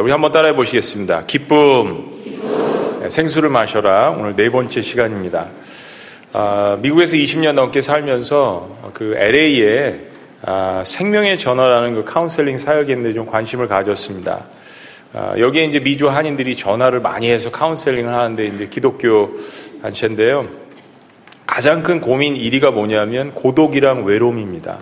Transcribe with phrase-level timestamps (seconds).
[0.00, 1.24] 우리 한번 따라해 보시겠습니다.
[1.26, 2.06] 기쁨.
[3.02, 4.12] 네, 생수를 마셔라.
[4.12, 5.48] 오늘 네 번째 시간입니다.
[6.32, 10.00] 아, 미국에서 20년 넘게 살면서 그 LA에
[10.46, 14.46] 아, 생명의 전화라는 그 카운셀링 사역인데 좀 관심을 가졌습니다.
[15.12, 19.32] 아, 여기에 이제 미주 한인들이 전화를 많이 해서 카운셀링을 하는데 이제 기독교
[19.82, 20.48] 단체인데요.
[21.46, 24.78] 가장 큰 고민 1위가 뭐냐면 고독이랑 외로움입니다.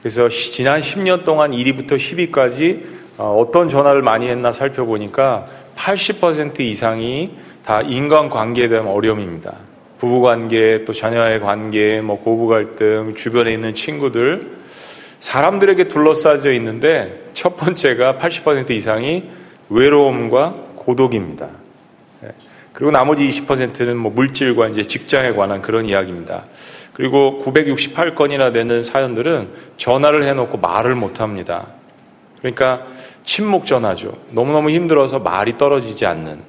[0.00, 5.44] 그래서 지난 10년 동안 1위부터 10위까지 어, 어떤 전화를 많이 했나 살펴보니까
[5.76, 7.32] 80% 이상이
[7.66, 9.56] 다 인간관계에 대한 어려움입니다.
[9.98, 14.60] 부부관계, 또 자녀의 관계, 뭐 고부 갈등, 주변에 있는 친구들,
[15.18, 19.24] 사람들에게 둘러싸여 있는데 첫 번째가 80% 이상이
[19.68, 21.50] 외로움과 고독입니다.
[22.24, 22.28] 예.
[22.72, 26.46] 그리고 나머지 20%는 뭐 물질과 이제 직장에 관한 그런 이야기입니다.
[26.94, 31.66] 그리고 968건이나 되는 사연들은 전화를 해놓고 말을 못 합니다.
[32.38, 32.86] 그러니까
[33.30, 34.12] 침묵 전화죠.
[34.30, 36.40] 너무너무 힘들어서 말이 떨어지지 않는.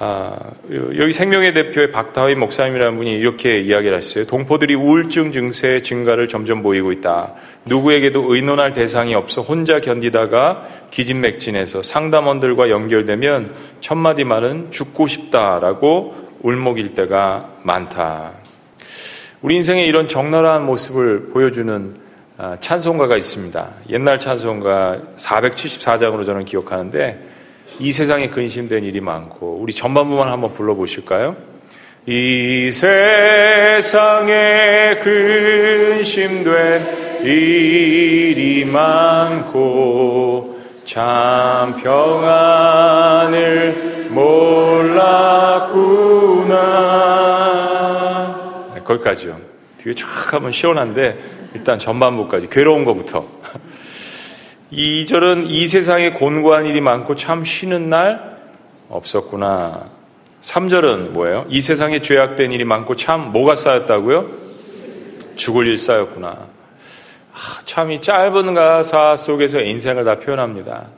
[0.00, 0.36] 아,
[0.72, 4.24] 여기 생명의 대표의 박다희 목사님이라는 분이 이렇게 이야기를 하셨어요.
[4.24, 7.34] 동포들이 우울증 증세 증가를 점점 보이고 있다.
[7.66, 17.50] 누구에게도 의논할 대상이 없어 혼자 견디다가 기진맥진해서 상담원들과 연결되면 첫마디 말은 죽고 싶다라고 울먹일 때가
[17.62, 18.32] 많다.
[19.42, 22.07] 우리 인생에 이런 적나라한 모습을 보여주는 아,
[22.60, 23.68] 찬송가가 있습니다.
[23.90, 27.26] 옛날 찬송가 474장으로 저는 기억하는데
[27.80, 31.34] 이 세상에 근심된 일이 많고 우리 전반부만 한번 불러보실까요?
[32.06, 34.30] 이 세상에
[35.00, 42.98] 근심된 일이 많고 참 평안을
[44.10, 45.88] 몰랐구나.
[48.74, 49.36] 네, 거기까지요.
[49.78, 53.26] 뒤에 쫙 하면 시원한데 일단 전반부까지 괴로운 것부터
[54.72, 58.38] 2절은 이 세상에 곤고한 일이 많고 참 쉬는 날
[58.90, 59.90] 없었구나.
[60.42, 61.46] 3절은 뭐예요?
[61.48, 64.28] 이 세상에 죄악된 일이 많고 참 뭐가 쌓였다고요?
[65.36, 66.28] 죽을 일 쌓였구나.
[66.28, 70.88] 아, 참이 짧은 가사 속에서 인생을 다 표현합니다.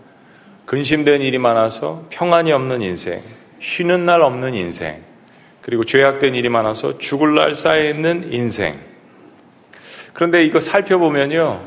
[0.66, 3.22] 근심된 일이 많아서 평안이 없는 인생,
[3.58, 5.02] 쉬는 날 없는 인생,
[5.60, 8.89] 그리고 죄악된 일이 많아서 죽을 날 쌓여 있는 인생.
[10.12, 11.60] 그런데 이거 살펴보면요.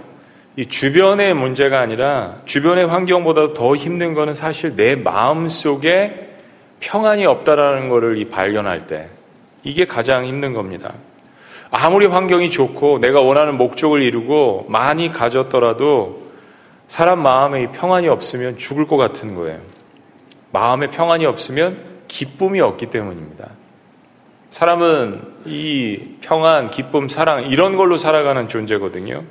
[0.55, 6.29] 이 주변의 문제가 아니라 주변의 환경보다 더 힘든 거는 사실 내 마음 속에
[6.79, 9.09] 평안이 없다라는 것을 이 발견할 때
[9.63, 10.93] 이게 가장 힘든 겁니다.
[11.71, 16.21] 아무리 환경이 좋고 내가 원하는 목적을 이루고 많이 가졌더라도
[16.87, 19.59] 사람 마음에 평안이 없으면 죽을 것 같은 거예요.
[20.51, 23.49] 마음에 평안이 없으면 기쁨이 없기 때문입니다.
[24.51, 29.23] 사람은 이 평안, 기쁨, 사랑 이런 걸로 살아가는 존재거든요.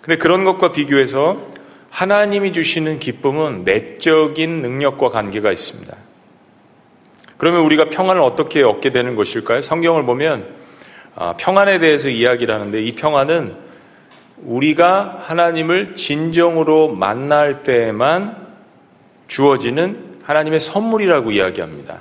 [0.00, 1.46] 근데 그런 것과 비교해서
[1.90, 5.96] 하나님이 주시는 기쁨은 내적인 능력과 관계가 있습니다.
[7.38, 9.60] 그러면 우리가 평안을 어떻게 얻게 되는 것일까요?
[9.60, 10.54] 성경을 보면
[11.16, 13.56] 아, 평안에 대해서 이야기를 하는데 이 평안은
[14.42, 18.36] 우리가 하나님을 진정으로 만날 때에만
[19.28, 22.00] 주어지는 하나님의 선물이라고 이야기합니다.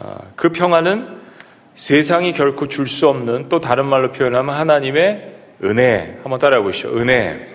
[0.00, 1.23] 아, 그 평안은
[1.74, 5.32] 세상이 결코 줄 수 없는 또 다른 말로 표현하면 하나님의
[5.64, 6.96] 은혜 한번 따라해 보시죠.
[6.96, 7.48] 은혜.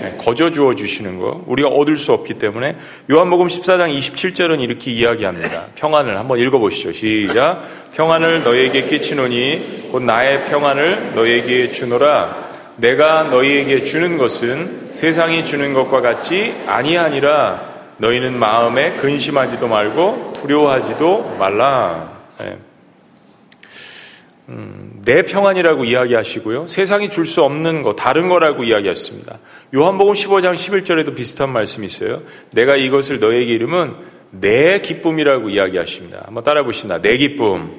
[0.00, 2.76] 네, 거저 주어 주시는 거 우리가 얻을 수 없기 때문에
[3.10, 5.66] 요한복음 14장 27절은 이렇게 이야기합니다.
[5.76, 6.92] 평안을 한번 읽어 보시죠.
[6.92, 7.62] 시작.
[7.94, 12.50] 평안을 너에게 끼치노니 곧 나의 평안을 너에게 주노라.
[12.76, 17.72] 내가 너희에게 주는 것은 세상이 주는 것과 같이 아니하니라.
[17.98, 22.10] 너희는 마음에 근심하지도 말고 두려워하지도 말라.
[22.40, 22.56] 네.
[24.52, 26.66] 음, 내 평안이라고 이야기하시고요.
[26.68, 29.38] 세상이 줄 수 없는 거, 다른 거라고 이야기했습니다.
[29.74, 32.20] 요한복음 15장 11절에도 비슷한 말씀이 있어요.
[32.50, 33.94] 내가 이것을 너에게 이름은
[34.30, 36.22] 내 기쁨이라고 이야기하십니다.
[36.26, 37.00] 한번 따라 보신다.
[37.00, 37.70] 내 기쁨.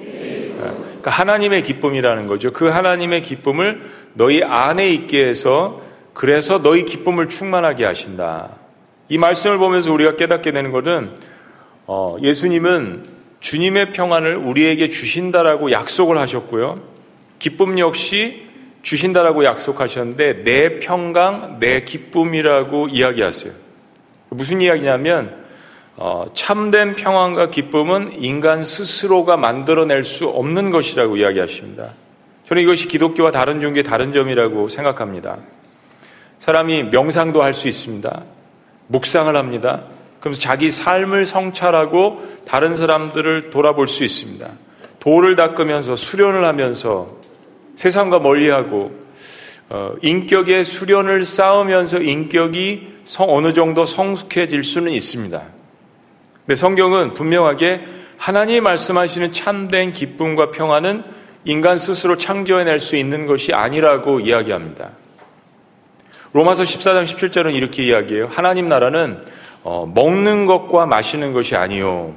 [0.57, 2.51] 그러니까 하나님의 기쁨이라는 거죠.
[2.51, 3.83] 그 하나님의 기쁨을
[4.13, 5.81] 너희 안에 있게 해서
[6.13, 8.49] 그래서 너희 기쁨을 충만하게 하신다.
[9.09, 11.15] 이 말씀을 보면서 우리가 깨닫게 되는 것은
[11.85, 13.03] 어, 예수님은
[13.43, 16.81] 주님의 평안을 우리에게 주신다라고 약속을 하셨고요.
[17.39, 18.47] 기쁨 역시
[18.83, 23.51] 주신다라고 약속하셨는데 내 평강, 내 기쁨이라고 이야기하세요.
[24.29, 25.43] 무슨 이야기냐면
[25.97, 31.91] 어, 참된 평안과 기쁨은 인간 스스로가 만들어낼 수 없는 것이라고 이야기하십니다.
[32.47, 35.39] 저는 이것이 기독교와 다른 종교의 다른 점이라고 생각합니다.
[36.39, 38.23] 사람이 명상도 할 수 있습니다.
[38.87, 39.83] 묵상을 합니다.
[40.23, 44.49] 그러면서 자기 삶을 성찰하고 다른 사람들을 돌아볼 수 있습니다.
[45.01, 47.17] 돌을 닦으면서 수련을 하면서
[47.75, 48.93] 세상과 멀리하고
[49.69, 55.41] 어, 인격의 수련을 쌓으면서 인격이 성, 어느 정도 성숙해질 수는 있습니다.
[56.45, 57.81] 근데 성경은 분명하게
[58.15, 61.03] 하나님 말씀하시는 참된 기쁨과 평화는
[61.43, 64.91] 인간 스스로 창조해낼 수 있는 것이 아니라고 이야기합니다.
[66.31, 68.29] 로마서 14장 17절은 이렇게 이야기해요.
[68.31, 69.21] 하나님 나라는
[69.63, 72.13] 어, 먹는 것과 마시는 것이 아니요.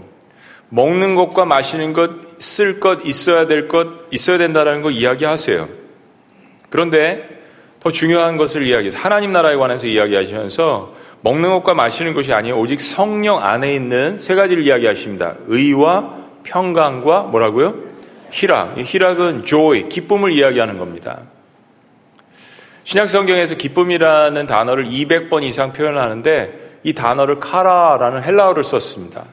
[0.69, 5.69] 먹는 것과 마시는 것, 쓸 것, 있어야 될 것, 있어야 된다는 거 이야기하세요.
[6.71, 7.37] 그런데
[7.81, 12.59] 더 중요한 것을 이야기해서 하나님 나라에 관해서 이야기하시면서 먹는 것과 마시는 것이 아니에요.
[12.59, 15.37] 오직 성령 안에 있는 세 가지를 이야기하십니다.
[15.47, 17.75] 의와 평강과 뭐라고요?
[18.31, 18.75] 희락.
[18.77, 21.21] 희락은 joy, 기쁨을 이야기하는 겁니다.
[22.85, 29.25] 신약 성경에서 기쁨이라는 단어를 200번 이상 표현하는데 이 단어를 카라라는 헬라어를 썼습니다.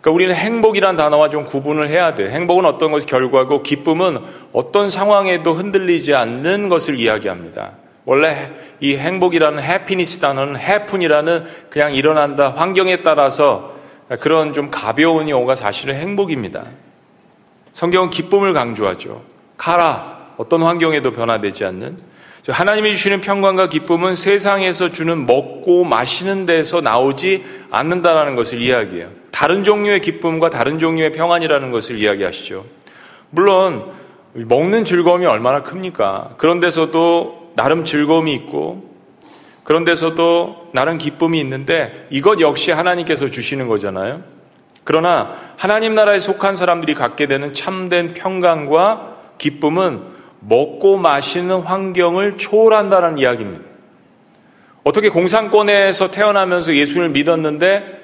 [0.00, 2.28] 그러니까 우리는 행복이란 단어와 좀 구분을 해야 돼.
[2.28, 4.18] 행복은 어떤 것이 결과고 기쁨은
[4.52, 7.74] 어떤 상황에도 흔들리지 않는 것을 이야기합니다.
[8.04, 8.50] 원래
[8.80, 13.76] 이 행복이라는 해피니스 단어는 해픈이라는 그냥 일어난다 환경에 따라서
[14.18, 16.64] 그런 좀 가벼운 용어가 사실은 행복입니다.
[17.74, 19.22] 성경은 기쁨을 강조하죠.
[19.56, 21.96] 카라 어떤 환경에도 변화되지 않는
[22.48, 29.10] 하나님이 주시는 평강과 기쁨은 세상에서 주는 먹고 마시는 데서 나오지 않는다라는 것을 이야기해요.
[29.30, 32.64] 다른 종류의 기쁨과 다른 종류의 평안이라는 것을 이야기하시죠.
[33.30, 33.92] 물론
[34.32, 36.34] 먹는 즐거움이 얼마나 큽니까?
[36.36, 38.90] 그런 데서도 나름 즐거움이 있고
[39.62, 44.22] 그런 데서도 나름 기쁨이 있는데 이것 역시 하나님께서 주시는 거잖아요.
[44.84, 50.02] 그러나 하나님 나라에 속한 사람들이 갖게 되는 참된 평강과 기쁨은
[50.46, 53.64] 먹고 마시는 환경을 초월한다는 이야기입니다.
[54.84, 58.00] 어떻게 공산권에서 태어나면서 예수를 믿었는데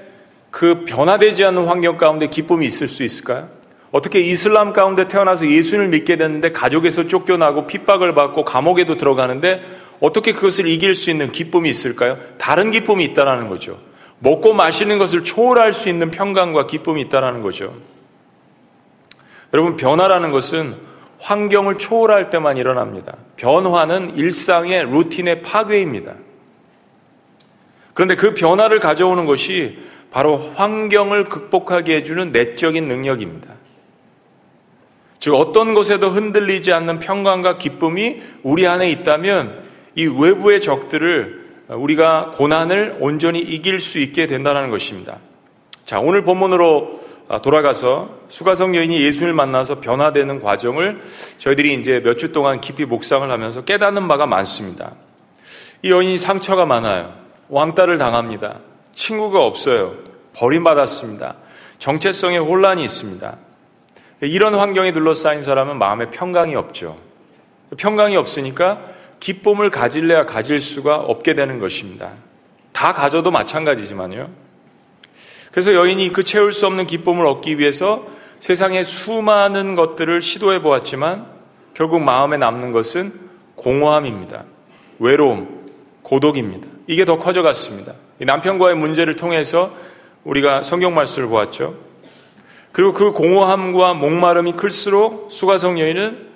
[0.51, 3.49] 그 변화되지 않는 환경 가운데 기쁨이 있을 수 있을까요?
[3.91, 9.63] 어떻게 이슬람 가운데 태어나서 예수를 믿게 됐는데 가족에서 쫓겨나고 핍박을 받고 감옥에도 들어가는데
[10.01, 12.19] 어떻게 그것을 이길 수 있는 기쁨이 있을까요?
[12.39, 13.79] 다른 기쁨이 있다라는 거죠.
[14.21, 17.75] 먹고 마시는 것을 초월할 수 있는 평강과 기쁨이 있다라는 거죠.
[19.53, 20.77] 여러분 변화라는 것은
[21.21, 23.17] 환경을 초월할 때만 일어납니다.
[23.37, 26.15] 변화는 일상의 루틴의 파괴입니다.
[27.95, 29.79] 그런데 그 변화를 가져오는 것이
[30.11, 33.55] 바로 환경을 극복하게 해주는 내적인 능력입니다.
[35.21, 39.65] 즉, 어떤 곳에도 흔들리지 않는 평강과 기쁨이 우리 안에 있다면
[39.97, 45.19] 이 외부의 적들을 우리가 고난을 온전히 이길 수 있게 된다는 것입니다.
[45.85, 47.08] 자, 오늘 본문으로 아,
[47.43, 51.03] 돌아가서 수가성 여인이 예수를 만나서 변화되는 과정을
[51.37, 54.93] 저희들이 이제 몇 주 동안 깊이 묵상을 하면서 깨닫는 바가 많습니다.
[55.83, 57.13] 이 여인이 상처가 많아요.
[57.51, 58.61] 왕따를 당합니다.
[58.95, 59.95] 친구가 없어요.
[60.35, 61.37] 버림받았습니다.
[61.79, 63.37] 정체성에 혼란이 있습니다.
[64.23, 66.97] 이런 환경에 둘러싸인 사람은 마음에 평강이 없죠.
[67.77, 68.81] 평강이 없으니까
[69.21, 72.13] 기쁨을 가질래야 가질 수가 없게 되는 것입니다.
[72.73, 74.29] 다 가져도 마찬가지지만요.
[75.59, 78.07] 그래서 여인이 그 채울 수 없는 기쁨을 얻기 위해서
[78.39, 81.27] 세상의 수많은 것들을 시도해 보았지만
[81.75, 83.13] 결국 마음에 남는 것은
[83.57, 84.45] 공허함입니다.
[85.01, 85.67] 외로움,
[86.03, 86.69] 고독입니다.
[86.87, 87.95] 이게 더 커져갔습니다.
[88.19, 89.75] 남편과의 문제를 통해서
[90.23, 91.75] 우리가 성경 말씀을 보았죠.
[92.71, 96.29] 그리고 그 공허함과 목마름이 클수록 수가성 여인은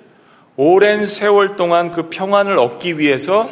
[0.57, 3.49] 오랜 세월 동안 그 평안을 얻기 위해서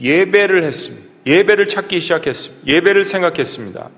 [0.00, 1.08] 예배를 했습니다.
[1.26, 2.64] 예배를 찾기 시작했습니다.
[2.68, 3.90] 예배를 생각했습니다.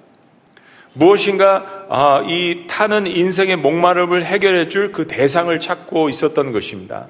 [0.94, 7.06] 무엇인가 아, 이 타는 인생의 목마름을 해결해 줄 그 대상을 찾고 있었던 것입니다.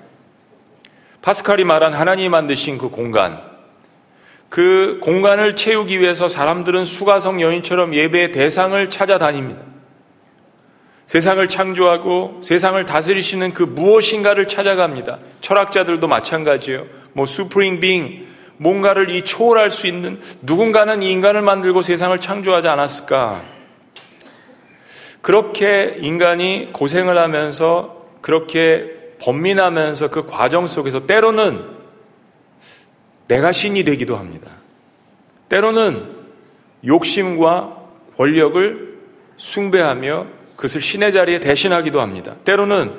[1.23, 3.41] 파스칼이 말한 하나님이 만드신 그 공간,
[4.49, 9.63] 그 공간을 채우기 위해서 사람들은 수가성 여인처럼 예배의 대상을 찾아다닙니다.
[11.07, 15.19] 세상을 창조하고 세상을 다스리시는 그 무엇인가를 찾아갑니다.
[15.41, 16.87] 철학자들도 마찬가지예요.
[17.13, 23.43] 뭐 수프링 빙 뭔가를 이 초월할 수 있는 누군가는 이 인간을 만들고 세상을 창조하지 않았을까?
[25.23, 31.65] 그렇게 인간이 고생을 하면서 그렇게 번민하면서 그 과정 속에서 때로는
[33.29, 34.51] 내가 신이 되기도 합니다.
[35.49, 36.07] 때로는
[36.85, 37.79] 욕심과
[38.17, 38.99] 권력을
[39.37, 40.27] 숭배하며
[40.57, 42.37] 그것을 신의 자리에 대신하기도 합니다.
[42.45, 42.93] 때로는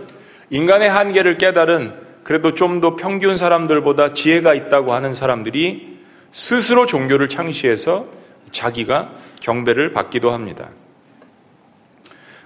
[0.50, 6.00] 인간의 한계를 깨달은 그래도 좀 더 평균 사람들보다 지혜가 있다고 하는 사람들이
[6.32, 8.08] 스스로 종교를 창시해서
[8.52, 9.12] 자기가
[9.42, 10.70] 경배를 받기도 합니다.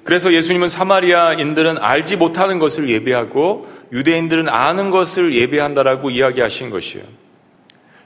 [0.08, 7.04] 그래서 예수님은 사마리아인들은 알지 못하는 것을 예배하고 유대인들은 아는 것을 예배한다라고 이야기하신 것이에요.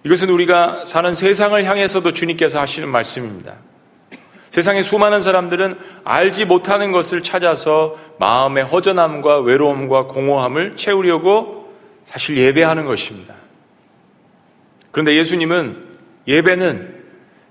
[0.04, 3.54] 이것은 우리가 사는 세상을 향해서도 주님께서 하시는 말씀입니다.
[4.50, 11.72] 세상의 수많은 사람들은 알지 못하는 것을 찾아서 마음의 허전함과 외로움과 공허함을 채우려고
[12.04, 13.36] 사실 예배하는 것입니다.
[14.90, 15.86] 그런데 예수님은
[16.28, 16.96] 예배는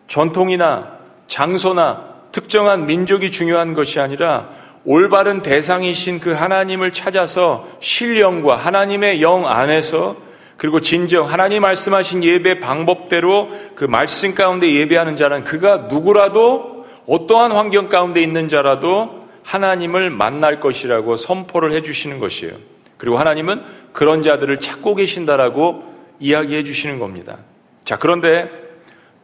[0.09, 4.51] 전통이나 장소나 특정한 민족이 중요한 것이 아니라
[4.85, 10.17] 올바른 대상이신 그 하나님을 찾아서 신령과 하나님의 영 안에서
[10.57, 17.89] 그리고 진정 하나님 말씀하신 예배 방법대로 그 말씀 가운데 예배하는 자는 그가 누구라도 어떠한 환경
[17.89, 22.55] 가운데 있는 자라도 하나님을 만날 것이라고 선포를 해주시는 것이에요.
[22.99, 25.83] 그리고 하나님은 그런 자들을 찾고 계신다라고
[26.21, 27.39] 이야기해 주시는 겁니다.
[27.85, 28.51] 자, 그런데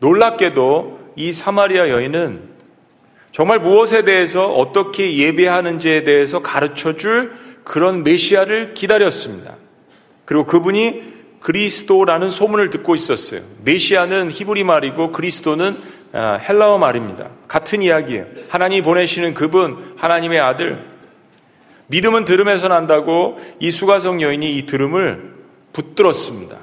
[0.01, 2.56] 놀랍게도 이 사마리아 여인은
[3.37, 9.57] 정말 무엇에 대해서 어떻게 예배하는지에 대해서 가르쳐 줄 그런 메시아를 기다렸습니다.
[10.25, 11.03] 그리고 그분이
[11.41, 13.43] 그리스도라는 소문을 듣고 있었어요.
[13.63, 15.77] 메시아는 히브리 말이고 그리스도는
[16.15, 17.29] 아, 헬라어 말입니다.
[17.47, 18.25] 같은 이야기예요.
[18.49, 20.87] 하나님이 보내시는 그분, 하나님의 아들.
[21.89, 25.35] 믿음은 들음에서 난다고 이 수가성 여인이 이 들음을
[25.75, 26.57] 붙들었습니다.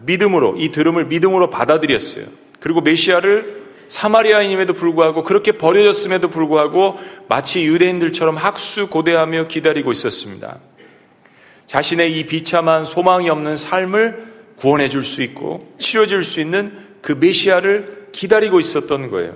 [0.00, 2.24] 믿음으로, 이 들음을 믿음으로 받아들였어요.
[2.58, 3.59] 그리고 메시아를
[3.90, 6.96] 사마리아인임에도 불구하고 그렇게 버려졌음에도 불구하고
[7.28, 10.60] 마치 유대인들처럼 학수 고대하며 기다리고 있었습니다.
[11.66, 17.12] 자신의 이 비참한 소망이 없는 삶을 구원해 줄 수 있고 치료해 줄 수 있는 그
[17.12, 19.34] 메시아를 기다리고 있었던 거예요.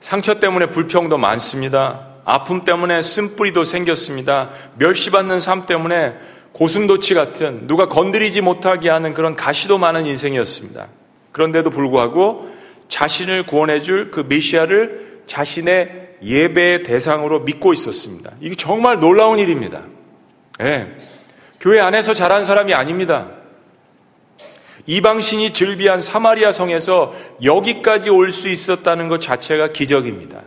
[0.00, 2.08] 상처 때문에 불평도 많습니다.
[2.24, 4.50] 아픔 때문에 쓴뿌리도 생겼습니다.
[4.78, 6.14] 멸시받는 삶 때문에
[6.52, 10.86] 고슴도치 같은 누가 건드리지 못하게 하는 그런 가시도 많은 인생이었습니다.
[11.32, 12.53] 그런데도 불구하고
[12.88, 18.32] 자신을 구원해 줄 그 메시아를 자신의 예배의 대상으로 믿고 있었습니다.
[18.40, 19.82] 이게 정말 놀라운 일입니다.
[20.60, 20.96] 예.
[21.60, 23.30] 교회 안에서 자란 사람이 아닙니다.
[24.86, 30.42] 이방신이 즐비한 사마리아 성에서 여기까지 올 수 있었다는 것 자체가 기적입니다.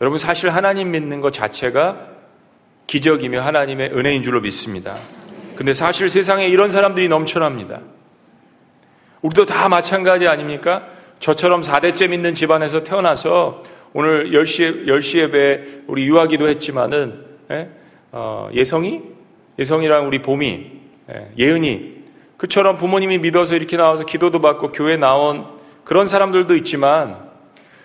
[0.00, 2.08] 여러분 사실 하나님 믿는 것 자체가
[2.86, 4.96] 기적이며 하나님의 은혜인 줄로 믿습니다.
[5.56, 7.80] 근데 사실 세상에 이런 사람들이 넘쳐납니다.
[9.22, 10.88] 우리도 다 마찬가지 아닙니까?
[11.22, 13.62] 저처럼 4대째 믿는 집안에서 태어나서
[13.92, 17.70] 오늘 10시, 10시 예배 우리 유아기도 했지만은, 예?
[18.10, 19.02] 어, 예성이?
[19.56, 20.66] 예성이랑 우리 봄이,
[21.12, 22.02] 예, 예은이.
[22.38, 25.46] 그처럼 부모님이 믿어서 이렇게 나와서 기도도 받고 교회 나온
[25.84, 27.30] 그런 사람들도 있지만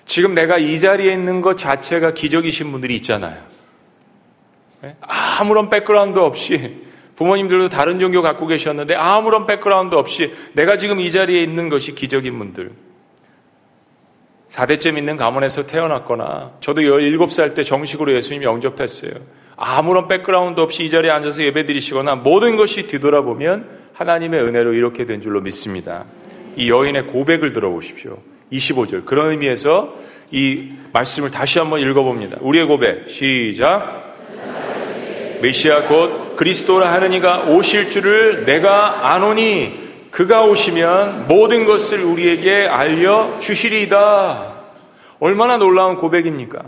[0.06, 3.40] 지금 내가 이 자리에 있는 것 자체가 기적이신 분들이 있잖아요.
[4.84, 4.96] 예?
[5.00, 11.44] 아무런 백그라운드 없이 부모님들도 다른 종교 갖고 계셨는데 아무런 백그라운드 없이 내가 지금 이 자리에
[11.44, 12.87] 있는 것이 기적인 분들.
[14.52, 19.12] 4대째 믿는 가문에서 태어났거나 저도 17살 때 정식으로 예수님 영접했어요.
[19.56, 25.22] 아무런 백그라운드 없이 이 자리에 앉아서 예배 드리시거나 모든 것이 뒤돌아보면 하나님의 은혜로 이렇게 된
[25.22, 26.06] 줄로 믿습니다.
[26.56, 28.20] 이 여인의 고백을 들어보십시오.
[28.52, 29.06] 25절.
[29.06, 29.96] 그런 의미에서
[30.32, 32.38] 이 말씀을 다시 한번 읽어봅니다.
[32.42, 33.10] 우리의 고백.
[33.10, 34.16] 시작.
[35.42, 44.54] 메시아 곧 그리스도라 하느니가 오실 줄을 내가 아노니 그가 오시면 모든 것을 우리에게 알려 주시리이다.
[45.20, 46.64] 얼마나 놀라운 고백입니까?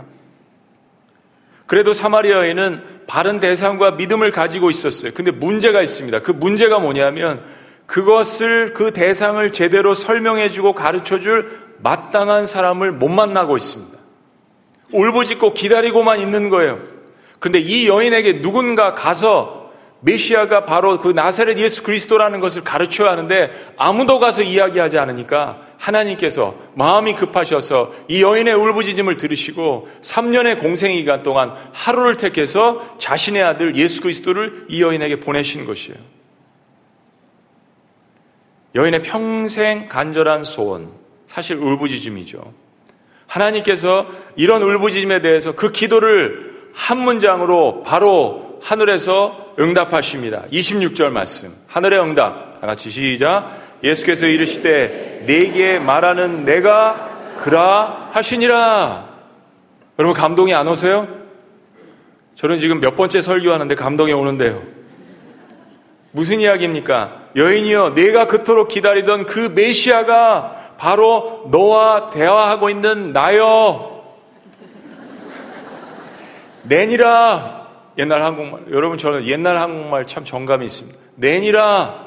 [1.66, 5.12] 그래도 사마리아에는 바른 대상과 믿음을 가지고 있었어요.
[5.14, 6.20] 근데 문제가 있습니다.
[6.20, 7.42] 그 문제가 뭐냐면
[7.86, 13.98] 그것을 그 대상을 제대로 설명해 주고 가르쳐 줄 마땅한 사람을 못 만나고 있습니다.
[14.92, 16.78] 울부짖고 기다리고만 있는 거예요.
[17.38, 19.59] 근데 이 여인에게 누군가 가서
[20.00, 27.14] 메시아가 바로 그 나사렛 예수 그리스도라는 것을 가르쳐야 하는데 아무도 가서 이야기하지 않으니까 하나님께서 마음이
[27.14, 34.66] 급하셔서 이 여인의 울부짖음을 들으시고 3년의 공생 기간 동안 하루를 택해서 자신의 아들 예수 그리스도를
[34.68, 35.98] 이 여인에게 보내신 것이에요.
[38.74, 40.92] 여인의 평생 간절한 소원,
[41.26, 42.52] 사실 울부짖음이죠.
[43.26, 50.44] 하나님께서 이런 울부짖음에 대해서 그 기도를 한 문장으로 바로 하늘에서 응답하십니다.
[50.52, 51.54] 26절 말씀.
[51.66, 52.60] 하늘의 응답.
[52.60, 53.56] 다 같이 시작.
[53.82, 59.08] 예수께서 이르시되 내게 말하는 내가 그라 하시니라.
[59.98, 61.08] 여러분 감동이 안 오세요?
[62.34, 64.62] 저는 지금 몇 번째 설교하는데 감동이 오는데요.
[66.12, 67.20] 무슨 이야기입니까?
[67.36, 74.16] 여인이여, 내가 그토록 기다리던 그 메시아가 바로 너와 대화하고 있는 나여.
[76.64, 77.59] 내니라.
[78.00, 78.62] 옛날 한국말.
[78.70, 80.98] 여러분 저는 옛날 한국말 참 정감이 있습니다.
[81.16, 82.06] 내니라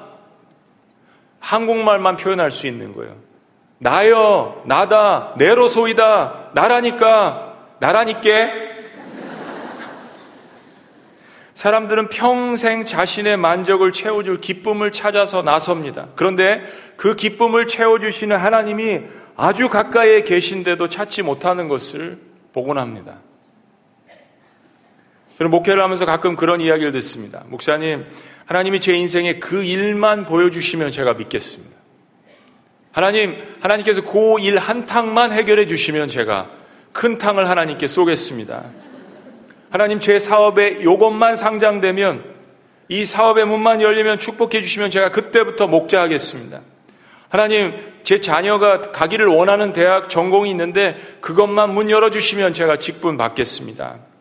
[1.39, 3.15] 한국말만 표현할 수 있는 거예요.
[3.77, 8.71] 나여, 나다, 내로 소이다, 나라니까, 나라니께.
[11.53, 16.07] 사람들은 평생 자신의 만족을 채워줄 기쁨을 찾아서 나섭니다.
[16.15, 16.63] 그런데
[16.97, 19.01] 그 기쁨을 채워주시는 하나님이
[19.35, 22.17] 아주 가까이에 계신데도 찾지 못하는 것을
[22.51, 23.17] 보곤 합니다.
[25.43, 27.43] 저는 목회를 하면서 가끔 그런 이야기를 듣습니다.
[27.47, 28.05] 목사님,
[28.45, 31.75] 하나님이 제 인생에 그 일만 보여주시면 제가 믿겠습니다.
[32.93, 36.49] 하나님, 하나님께서 그 일 한 탕만 해결해 주시면 제가
[36.93, 38.63] 큰 탕을 하나님께 쏘겠습니다.
[39.69, 42.23] 하나님 제 사업에 요것만 상장되면
[42.87, 46.61] 이 사업의 문만 열리면 축복해 주시면 제가 그때부터 목자하겠습니다.
[47.27, 47.73] 하나님,
[48.03, 54.12] 제 자녀가 가기를 원하는 대학 전공이 있는데 그것만 문 열어주시면 제가 직분 받겠습니다.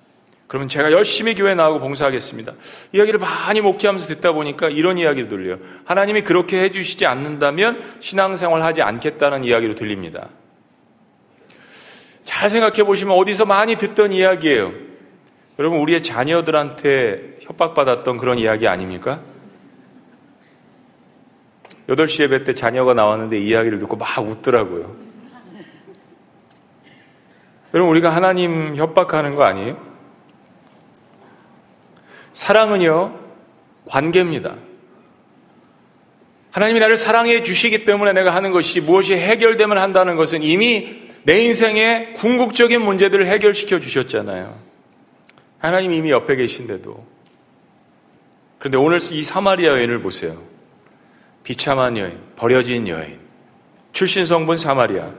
[0.52, 2.52] 그러면 제가 열심히 교회 나오고 봉사하겠습니다.
[2.92, 5.56] 이야기를 많이 목회하면서 듣다 보니까 이런 이야기를 들려요.
[5.86, 10.28] 하나님이 그렇게 해주시지 않는다면 신앙생활 하지 않겠다는 이야기로 들립니다.
[12.24, 14.74] 잘 생각해 보시면 어디서 많이 듣던 이야기예요.
[15.58, 19.22] 여러분, 우리의 자녀들한테 협박받았던 그런 이야기 아닙니까?
[21.88, 24.94] 8시 예배 때 자녀가 나왔는데 이야기를 듣고 막 웃더라고요.
[27.72, 29.91] 여러분, 우리가 하나님 협박하는 거 아니에요?
[32.32, 33.18] 사랑은요,
[33.86, 34.56] 관계입니다.
[36.50, 42.14] 하나님이 나를 사랑해 주시기 때문에 내가 하는 것이 무엇이 해결되면 한다는 것은 이미 내 인생의
[42.14, 44.58] 궁극적인 문제들을 해결시켜 주셨잖아요.
[45.58, 47.06] 하나님이 이미 옆에 계신데도.
[48.58, 50.42] 그런데 오늘 이 사마리아 여인을 보세요.
[51.42, 53.18] 비참한 여인, 버려진 여인,
[53.92, 55.10] 출신 성분 사마리아.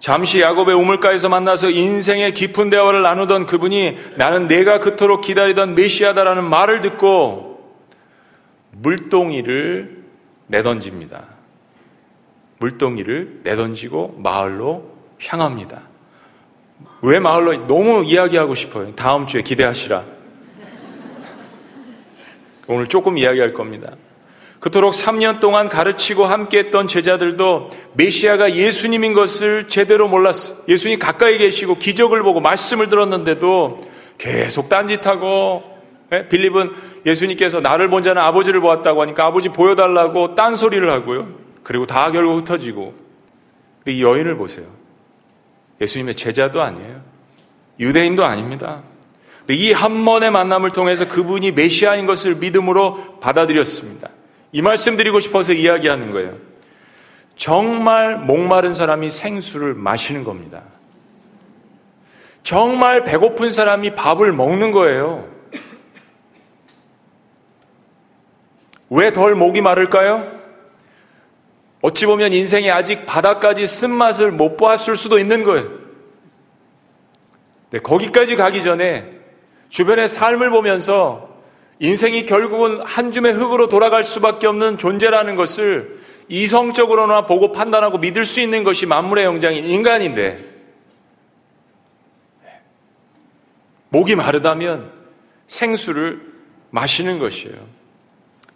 [0.00, 6.80] 잠시 야곱의 우물가에서 만나서 인생의 깊은 대화를 나누던 그분이 나는 내가 그토록 기다리던 메시아다라는 말을
[6.80, 7.76] 듣고
[8.72, 10.02] 물동이를
[10.46, 11.24] 내던집니다.
[12.58, 14.90] 물동이를 내던지고 마을로
[15.22, 15.82] 향합니다.
[17.02, 18.94] 왜 마을로 너무 이야기하고 싶어요.
[18.94, 20.02] 다음 주에 기대하시라.
[22.68, 23.92] 오늘 조금 이야기할 겁니다.
[24.60, 30.56] 그토록 3년 동안 가르치고 함께했던 제자들도 메시아가 예수님인 것을 제대로 몰랐어.
[30.68, 33.80] 예수님 가까이 계시고 기적을 보고 말씀을 들었는데도
[34.18, 35.64] 계속 딴짓하고
[36.12, 36.28] 예?
[36.28, 36.72] 빌립은
[37.06, 41.28] 예수님께서 나를 본 자는 아버지를 보았다고 하니까 아버지 보여달라고 딴소리를 하고요.
[41.62, 42.94] 그리고 다 결국 흩어지고
[43.86, 44.66] 이 여인을 보세요.
[45.80, 47.00] 예수님의 제자도 아니에요.
[47.78, 48.82] 유대인도 아닙니다.
[49.48, 54.10] 이 한 번의 만남을 통해서 그분이 메시아인 것을 믿음으로 받아들였습니다.
[54.52, 56.36] 이 말씀 드리고 싶어서 이야기하는 거예요.
[57.36, 60.62] 정말 목마른 사람이 생수를 마시는 겁니다.
[62.42, 65.28] 정말 배고픈 사람이 밥을 먹는 거예요.
[68.90, 70.40] 왜 덜 목이 마를까요?
[71.80, 75.70] 어찌 보면 인생이 아직 바닥까지 쓴맛을 못 보았을 수도 있는 거예요.
[77.70, 79.18] 네, 거기까지 가기 전에
[79.68, 81.29] 주변의 삶을 보면서
[81.80, 88.40] 인생이 결국은 한 줌의 흙으로 돌아갈 수밖에 없는 존재라는 것을 이성적으로나 보고 판단하고 믿을 수
[88.40, 90.48] 있는 것이 만물의 영장인 인간인데
[93.88, 94.92] 목이 마르다면
[95.48, 96.20] 생수를
[96.70, 97.56] 마시는 것이에요.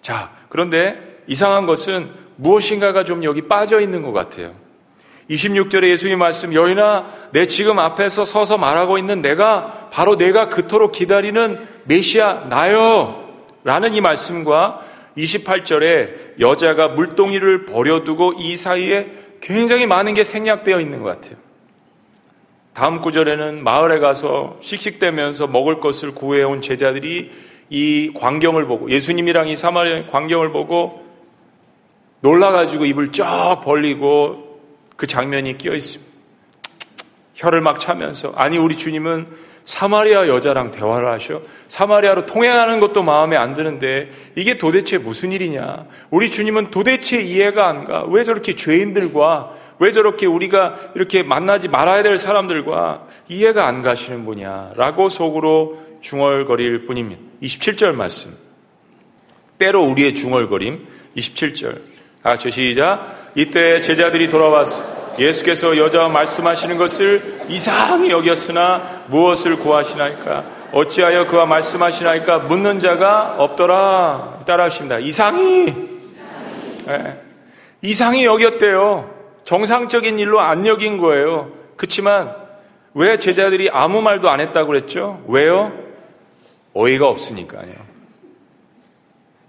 [0.03, 4.55] 자, 그런데 이상한 것은 무엇인가가 좀 여기 빠져 있는 것 같아요.
[5.31, 11.74] 26절에 예수님 말씀, 여인아, 내 지금 앞에서 서서 말하고 있는 내가 바로 내가 그토록 기다리는
[11.85, 13.21] 메시아 나요.
[13.65, 14.85] 라는 이 말씀과
[15.17, 21.37] 28절에 여자가 물동이를 버려두고 이 사이에 굉장히 많은 게 생략되어 있는 것 같아요.
[22.73, 27.31] 다음 구절에는 마을에 가서 씩씩대면서 먹을 것을 구해온 제자들이
[27.71, 31.05] 이 광경을 보고 예수님이랑 이 사마리아 광경을 보고
[32.21, 34.61] 놀라가지고 입을 쫙 벌리고
[34.97, 36.13] 그 장면이 끼어 있습니다.
[37.35, 39.27] 혀를 막 차면서 아니 우리 주님은
[39.65, 41.41] 사마리아 여자랑 대화를 하셔.
[41.69, 45.87] 사마리아로 통행하는 것도 마음에 안 드는데 이게 도대체 무슨 일이냐?
[46.11, 48.05] 우리 주님은 도대체 이해가 안 가.
[48.05, 54.73] 왜 저렇게 죄인들과 왜 저렇게 우리가 이렇게 만나지 말아야 될 사람들과 이해가 안 가시는 분이야?
[54.77, 57.21] 라고 속으로 중얼거릴 뿐입니다.
[57.43, 58.37] 27절 말씀.
[59.59, 60.87] 때로 우리의 중얼거림.
[61.17, 61.81] 27절.
[62.23, 63.33] 아, 저 시작.
[63.35, 65.04] 이때 제자들이 돌아왔어.
[65.19, 70.45] 예수께서 여자와 말씀하시는 것을 이상히 여겼으나 무엇을 구하시나이까?
[70.73, 72.41] 어찌하여 그와 말씀하시나이까?
[72.41, 74.41] 묻는 자가 없더라.
[74.47, 74.99] 따라하십니다.
[74.99, 75.73] 이상히.
[76.87, 77.21] 네.
[77.83, 79.15] 이상히 여겼대요.
[79.45, 81.53] 정상적인 일로 안 여긴 거예요.
[81.77, 82.35] 그렇지만
[82.95, 85.23] 왜 제자들이 아무 말도 안 했다고 그랬죠?
[85.29, 85.73] 왜요?
[86.73, 87.85] 어이가 없으니까요.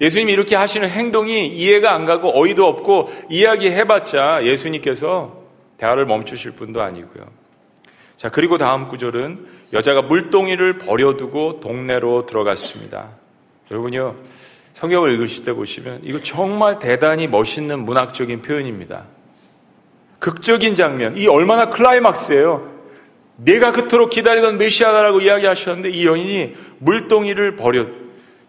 [0.02, 5.45] 예수님이 이렇게 하시는 행동이 이해가 안 가고 어이도 없고 이야기해봤자 예수님께서
[5.78, 7.26] 대화를 멈추실 분도 아니고요.
[8.18, 13.10] 자, 그리고 다음 구절은 여자가 물동이를 버려두고 동네로 들어갔습니다.
[13.70, 14.16] 여러분요,
[14.74, 19.06] 성경을 읽으실 때 보시면 이거 정말 대단히 멋있는 문학적인 표현입니다.
[20.20, 22.74] 극적인 장면, 이 얼마나 클라이막스예요.
[23.38, 27.86] 내가 그토록 기다리던 메시아다라고 이야기하셨는데 이 여인이 물동이를 버려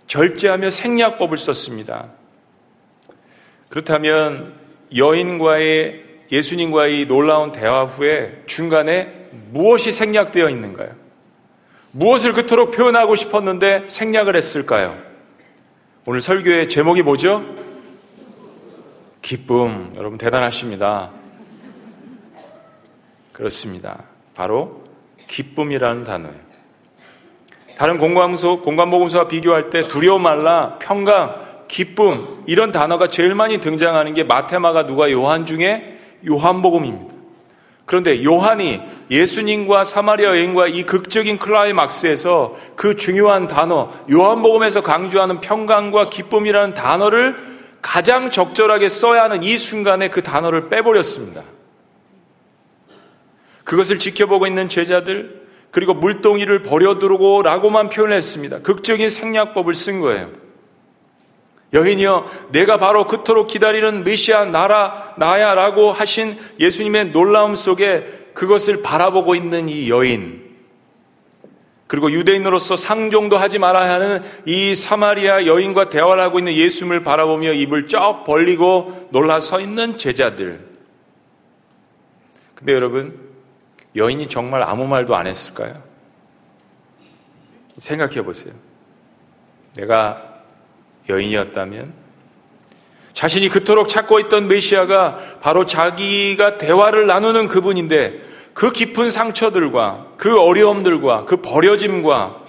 [0.07, 2.12] 절제하며 생략법을 썼습니다.
[3.69, 4.55] 그렇다면
[4.95, 10.91] 여인과의 예수님과의 놀라운 대화 후에 중간에 무엇이 생략되어 있는가요?
[11.93, 14.97] 무엇을 그토록 표현하고 싶었는데 생략을 했을까요?
[16.05, 17.45] 오늘 설교의 제목이 뭐죠?
[19.23, 19.93] 기쁨.
[19.97, 21.11] 여러분 대단하십니다.
[23.33, 24.05] 그렇습니다.
[24.35, 24.85] 바로
[25.27, 26.47] 기쁨이라는 단어예요.
[27.77, 34.25] 다른 공감소, 공감복음서와 비교할 때 두려움 말라, 평강, 기쁨 이런 단어가 제일 많이 등장하는 게
[34.25, 35.96] 마테마가 누가 요한 중에
[36.29, 37.14] 요한복음입니다.
[37.87, 46.74] 그런데 요한이 예수님과 사마리아 여인과 이 극적인 클라이막스에서 그 중요한 단어 요한복음에서 강조하는 평강과 기쁨이라는
[46.74, 47.37] 단어를
[47.81, 51.42] 가장 적절하게 써야 하는 이 순간에 그 단어를 빼버렸습니다.
[53.62, 58.61] 그것을 지켜보고 있는 제자들 그리고 물동이를 버려두고 라고만 표현했습니다.
[58.61, 60.46] 극적인 생략법을 쓴 거예요.
[61.72, 69.68] 여인이여 내가 바로 그토록 기다리는 메시아 나라 나야라고 하신 예수님의 놀라움 속에 그것을 바라보고 있는
[69.68, 70.46] 이 여인
[71.87, 77.87] 그리고 유대인으로서 상종도 하지 말아야 하는 이 사마리아 여인과 대화를 하고 있는 예수님을 바라보며 입을
[77.87, 80.66] 쩍 벌리고 놀라 서 있는 제자들.
[82.57, 83.20] 근데 여러분
[83.94, 85.81] 여인이 정말 아무 말도 안 했을까요?
[87.79, 88.52] 생각해 보세요.
[89.74, 90.36] 내가
[91.09, 91.92] 여인이었다면
[93.12, 98.21] 자신이 그토록 찾고 있던 메시아가 바로 자기가 대화를 나누는 그분인데
[98.53, 102.47] 그 깊은 상처들과 그 어려움들과 그 버려짐과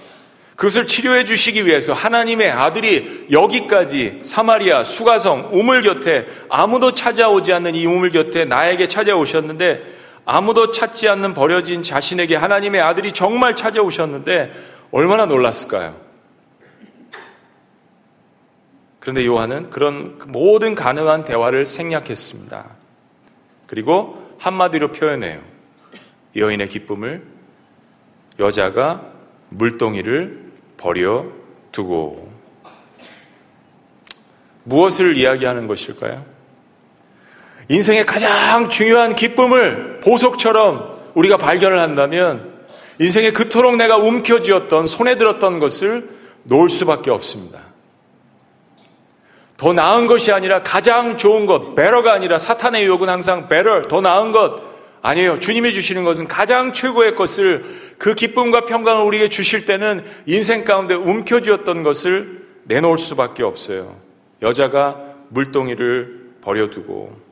[0.58, 7.86] 그것을 치료해 주시기 위해서 하나님의 아들이 여기까지 사마리아 수가성 우물 곁에 아무도 찾아오지 않는 이
[7.86, 9.84] 우물 곁에 나에게 찾아오셨는데
[10.26, 14.52] 아무도 찾지 않는 버려진 자신에게 하나님의 아들이 정말 찾아오셨는데
[14.92, 16.07] 얼마나 놀랐을까요?
[19.08, 22.66] 그런데 요한은 그런 모든 가능한 대화를 생략했습니다.
[23.66, 25.40] 그리고 한마디로 표현해요.
[26.36, 27.24] 여인의 기쁨을
[28.38, 29.06] 여자가
[29.48, 31.26] 물동이를 버려
[31.72, 32.30] 두고
[34.66, 36.26] 무엇을 이야기하는 것일까요?
[37.70, 42.58] 인생의 가장 중요한 기쁨을 보석처럼 우리가 발견을 한다면
[43.00, 46.10] 인생에 그토록 내가 움켜쥐었던 손에 들었던 것을
[46.44, 47.67] 놓을 수밖에 없습니다.
[49.58, 54.32] 더 나은 것이 아니라 가장 좋은 것, better가 아니라 사탄의 유혹은 항상 better, 더 나은
[54.32, 54.62] 것
[55.02, 55.40] 아니에요.
[55.40, 57.64] 주님이 주시는 것은 가장 최고의 것을
[57.98, 64.00] 그 기쁨과 평강을 우리에게 주실 때는 인생 가운데 움켜쥐었던 것을 내놓을 수밖에 없어요.
[64.42, 64.98] 여자가
[65.30, 67.28] 물동이를 버려두고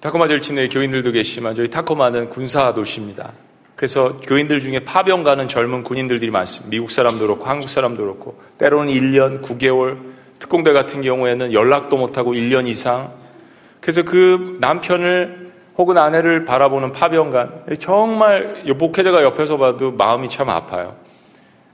[0.00, 3.32] 타코마 내 교인들도 계시지만 저희 타코마는 군사 도시입니다.
[3.78, 6.68] 그래서 교인들 중에 파병 가는 젊은 군인들이 많습니다.
[6.68, 9.98] 미국 사람도 그렇고 한국 사람도 그렇고 때로는 1년, 9개월,
[10.40, 13.12] 특공대 같은 경우에는 연락도 못하고 1년 이상.
[13.80, 20.96] 그래서 그 남편을 혹은 아내를 바라보는 파병간 정말 목회자가 옆에서 봐도 마음이 참 아파요.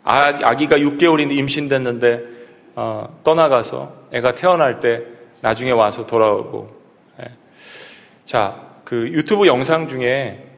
[0.03, 2.23] 아, 아기가 6개월인데 임신됐는데
[2.75, 5.05] 어, 떠나가서 애가 태어날 때
[5.41, 6.69] 나중에 와서 돌아오고
[8.27, 10.51] 자, 그 유튜브 영상 중에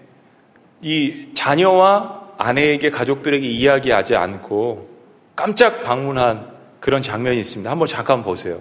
[0.82, 4.88] 이 자녀와 아내에게 가족들에게 이야기하지 않고
[5.34, 7.70] 깜짝 방문한 그런 장면이 있습니다.
[7.70, 8.60] 한번 잠깐 보세요.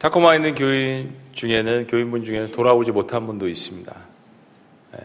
[0.00, 3.94] 타코마에 있는 교인 중에는 교인분 중에는 돌아오지 못한 분도 있습니다.
[4.92, 4.98] 네.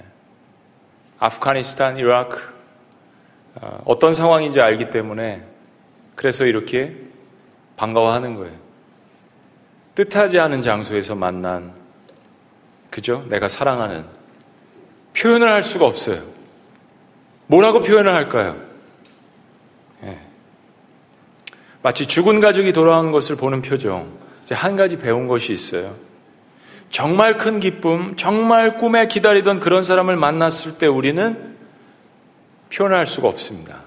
[1.19, 2.41] 아프가니스탄, 이라크
[3.55, 5.45] 어, 어떤 상황인지 알기 때문에
[6.15, 6.95] 그래서 이렇게
[7.77, 8.55] 반가워하는 거예요.
[9.95, 11.73] 뜻하지 않은 장소에서 만난
[12.89, 13.25] 그죠?
[13.29, 14.05] 내가 사랑하는
[15.15, 16.23] 표현을 할 수가 없어요.
[17.47, 18.65] 뭐라고 표현을 할까요?
[21.86, 24.24] 마치 죽은 가족이 돌아온 것을 보는 표정.
[24.53, 25.95] 한 가지 배운 것이 있어요.
[26.89, 31.55] 정말 큰 기쁨, 정말 꿈에 기다리던 그런 사람을 만났을 때 우리는
[32.73, 33.81] 표현할 수가 없습니다.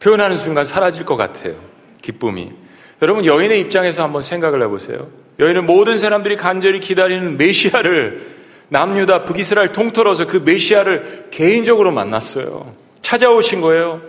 [0.00, 1.54] 표현하는 순간 사라질 것 같아요.
[2.02, 2.52] 기쁨이.
[3.00, 5.08] 여러분, 여인의 입장에서 한번 생각을 해보세요.
[5.38, 12.74] 여인은 모든 사람들이 간절히 기다리는 메시아를 남유다 북이스라엘 통틀어서 그 메시아를 개인적으로 만났어요.
[13.00, 14.00] 찾아오신 거예요.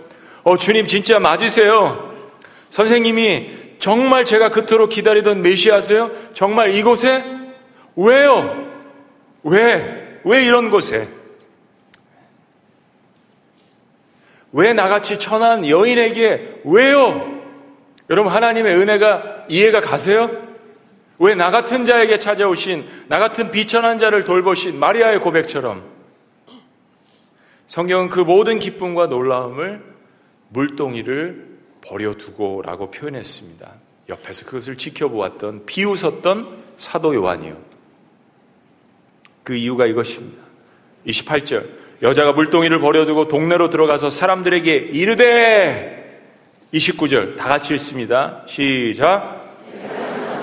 [0.42, 2.12] 어, 주님 진짜 맞으세요.
[2.70, 6.10] 선생님이 정말 제가 그토록 기다리던 메시아세요?
[6.32, 7.22] 정말 이곳에?
[7.96, 8.66] 왜요?
[9.42, 10.20] 왜?
[10.24, 11.06] 왜 이런 곳에?
[14.52, 17.42] 왜 나같이 천한 여인에게 왜요?
[18.08, 20.30] 여러분 하나님의 은혜가 이해가 가세요?
[21.18, 25.84] 왜 나 같은 자에게 찾아오신 나 같은 비천한 자를 돌보신 마리아의 고백처럼
[27.66, 29.82] 성경은 그 모든 기쁨과 놀라움을
[30.48, 31.53] 물동이를
[31.86, 33.72] 버려두고라고 표현했습니다.
[34.08, 37.56] 옆에서 그것을 지켜보았던 비웃었던 사도 요한이요.
[39.42, 40.42] 그 이유가 이것입니다.
[41.06, 41.68] 28절
[42.02, 46.20] 여자가 물동이를 버려두고 동네로 들어가서 사람들에게 이르되
[46.72, 48.42] 29절 다 같이 읽습니다.
[48.46, 49.42] 시작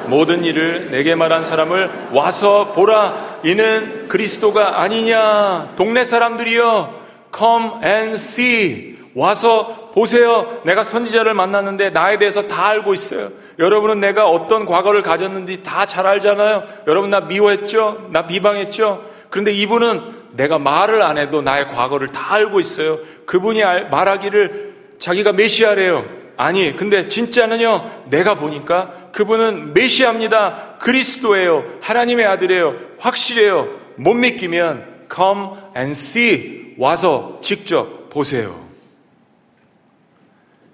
[0.07, 7.01] 모든 일을 내게 말한 사람을 와서 보라 이는 그리스도가 아니냐 동네 사람들이여
[7.35, 10.61] come and see 와서 보세요.
[10.65, 13.29] 내가 선지자를 만났는데 나에 대해서 다 알고 있어요.
[13.59, 16.63] 여러분은 내가 어떤 과거를 가졌는지 다 잘 알잖아요.
[16.87, 18.07] 여러분 나 미워했죠?
[18.11, 19.03] 나 비방했죠?
[19.29, 22.99] 그런데 이분은 내가 말을 안 해도 나의 과거를 다 알고 있어요.
[23.25, 26.05] 그분이 말하기를 자기가 메시아래요.
[26.37, 30.77] 아니, 근데 진짜는요, 내가 보니까 그분은 메시아입니다.
[30.79, 31.65] 그리스도예요.
[31.81, 32.75] 하나님의 아들이에요.
[32.99, 33.67] 확실해요.
[33.97, 36.75] 못 믿기면 come and see.
[36.77, 38.70] 와서 직접 보세요.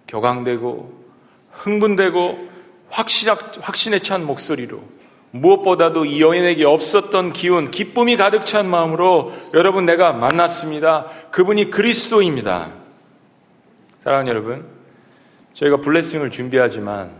[0.07, 1.07] 격앙되고
[1.51, 2.49] 흥분되고
[2.89, 3.29] 확신,
[3.61, 4.81] 확신에 찬 목소리로
[5.31, 11.07] 무엇보다도 이 여인에게 없었던 기운, 기쁨이 가득 찬 마음으로 여러분 내가 만났습니다.
[11.31, 12.71] 그분이 그리스도입니다.
[13.99, 14.65] 사랑하는 여러분,
[15.53, 17.11] 저희가 블레싱을 준비하지만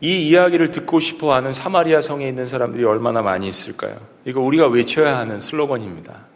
[0.00, 3.98] 이 이야기를 듣고 싶어 하는 사마리아 성에 있는 사람들이 얼마나 많이 있을까요?
[4.24, 6.29] 이거 우리가 외쳐야 하는 슬로건입니다.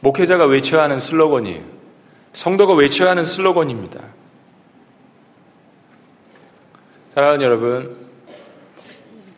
[0.00, 1.62] 목회자가 외쳐야 하는 슬로건이에요.
[2.32, 4.00] 성도가 외쳐야 하는 슬로건입니다.
[7.14, 7.96] 사랑하는 여러분,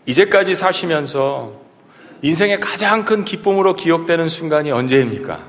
[0.07, 1.53] 이제까지 사시면서
[2.23, 5.40] 인생의 가장 큰 기쁨으로 기억되는 순간이 언제입니까?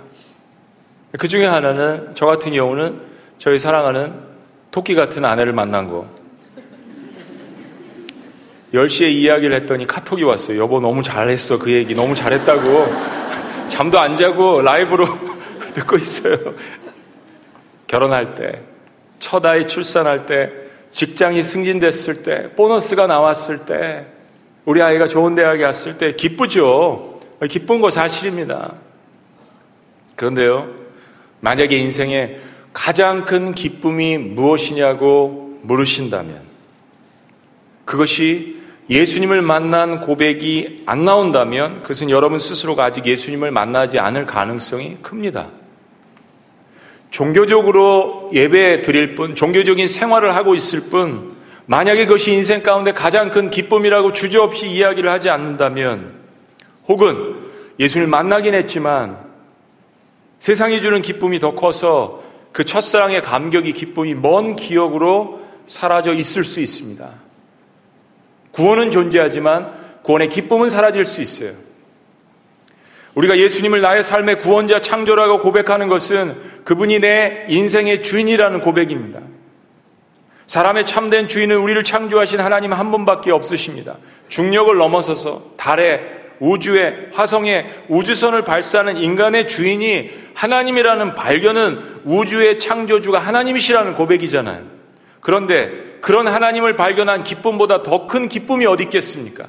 [1.20, 3.02] 그 중에 하나는 저 같은 경우는
[3.38, 4.14] 저희 사랑하는
[4.72, 6.08] 토끼 같은 아내를 만난 거.
[8.74, 10.58] 10시에 이야기를 했더니 카톡이 왔어요.
[10.58, 11.60] 여보 너무 잘했어.
[11.60, 13.21] 그 얘기 너무 잘했다고.
[13.72, 15.08] 잠도 안 자고 라이브로
[15.74, 16.38] 듣고 있어요.
[17.88, 18.62] 결혼할 때,
[19.20, 20.52] 첫 아이 출산할 때,
[20.92, 24.08] 직장이 승진됐을 때, 보너스가 나왔을 때,
[24.66, 27.22] 우리 아이가 좋은 대학에 왔을 때 기쁘죠.
[27.50, 28.76] 기쁜 거 사실입니다.
[30.18, 30.70] 그런데요,
[31.40, 32.38] 만약에 인생에
[32.74, 36.42] 가장 큰 기쁨이 무엇이냐고 물으신다면,
[37.86, 45.50] 그것이 예수님을 만난 고백이 안 나온다면 그것은 여러분 스스로가 아직 예수님을 만나지 않을 가능성이 큽니다.
[47.10, 53.50] 종교적으로 예배 드릴 뿐, 종교적인 생활을 하고 있을 뿐, 만약에 그것이 인생 가운데 가장 큰
[53.52, 56.14] 기쁨이라고 주저없이 이야기를 하지 않는다면,
[56.88, 57.36] 혹은
[57.80, 59.18] 예수님을 만나긴 했지만,
[60.40, 67.10] 세상이 주는 기쁨이 더 커서 그 첫사랑의 감격이 기쁨이 먼 기억으로 사라져 있을 수 있습니다.
[68.52, 69.72] 구원은 존재하지만
[70.04, 71.54] 구원의 기쁨은 사라질 수 있어요.
[73.16, 79.20] 우리가 예수님을 나의 삶의 구원자 창조라고 고백하는 것은 그분이 내 인생의 주인이라는 고백입니다.
[80.48, 83.98] 사람의 참된 주인은 우리를 창조하신 하나님 한 분밖에 없으십니다.
[84.30, 94.64] 중력을 넘어서서 달에 우주에 화성에 우주선을 발사하는 인간의 주인이 하나님이라는 발견은 우주의 창조주가 하나님이시라는 고백이잖아요.
[95.20, 99.46] 그런데 그런 하나님을 발견한 기쁨보다 더 큰 기쁨이 어디 있겠습니까?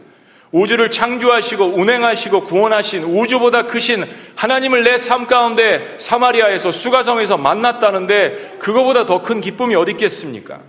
[0.52, 4.04] 우주를 창조하시고 운행하시고 구원하신 우주보다 크신
[4.36, 10.60] 하나님을 내 삶 가운데 사마리아에서 수가성에서 만났다는데 그거보다 더 큰 기쁨이 어디 있겠습니까?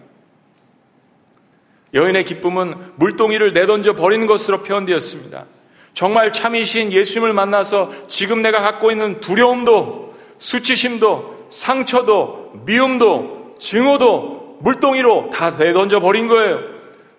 [1.94, 5.46] 여인의 기쁨은 물동이를 내던져 버리는 것으로 표현되었습니다.
[5.94, 15.52] 정말 참이신 예수님을 만나서 지금 내가 갖고 있는 두려움도 수치심도 상처도 미움도 증오도 물동이로 다
[15.52, 16.60] 내던져 버린 거예요.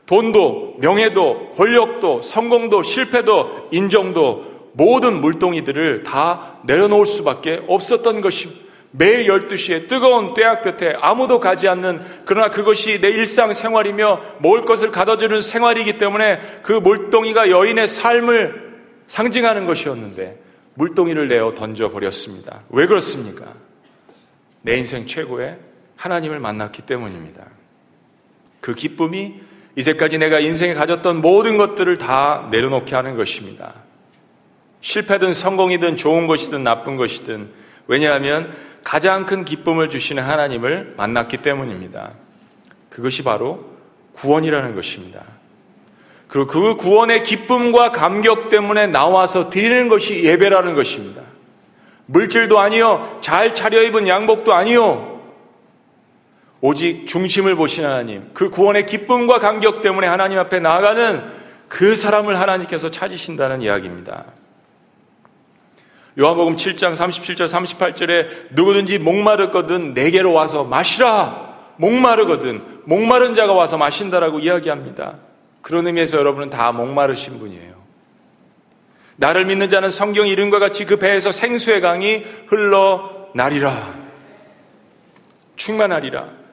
[0.07, 8.65] 돈도, 명예도, 권력도, 성공도, 실패도, 인정도 모든 물동이들을 다 내려놓을 수밖에 없었던 것입니다.
[8.91, 15.41] 매일 12시에 뜨거운 떼약볕에 아무도 가지 않는 그러나 그것이 내 일상 생활이며 먹을 것을 가둬주는
[15.41, 18.75] 생활이기 때문에 그 물동이가 여인의 삶을
[19.07, 20.39] 상징하는 것이었는데
[20.75, 22.63] 물동이를 내어 던져버렸습니다.
[22.71, 23.53] 왜 그렇습니까?
[24.63, 25.59] 내 인생 최고의
[25.97, 27.45] 하나님을 만났기 때문입니다.
[28.61, 29.41] 그 기쁨이
[29.77, 33.75] 이제까지 내가 인생에 가졌던 모든 것들을 다 내려놓게 하는 것입니다.
[34.81, 37.51] 실패든 성공이든 좋은 것이든 나쁜 것이든
[37.87, 38.55] 왜냐하면
[38.85, 42.13] 가장 큰 기쁨을 주시는 하나님을 만났기 때문입니다.
[42.91, 43.65] 그것이 바로
[44.15, 45.23] 구원이라는 것입니다.
[46.29, 51.23] 그리고 그 구원의 기쁨과 감격 때문에 나와서 드리는 것이 예배라는 것입니다.
[52.07, 55.14] 물질도 아니요, 잘 차려입은 양복도 아니요,
[56.67, 61.23] 오직 중심을 보신 하나님, 그 구원의 기쁨과 감격 때문에 하나님 앞에 나아가는
[61.69, 64.25] 그 사람을 하나님께서 찾으신다는 이야기입니다.
[66.19, 71.75] 요한복음 7장 37절 38절에 누구든지 목마르거든 내게로 와서 마시라.
[71.77, 75.19] 목마르거든 목마른 자가 와서 마신다라고 이야기합니다.
[75.61, 77.75] 그런 의미에서 여러분은 다 목마르신 분이에요.
[79.17, 83.93] 나를 믿는 자는 성경 이름과 같이 그 배에서 생수의 강이 흘러나리라.
[85.57, 86.44] 충만하리라.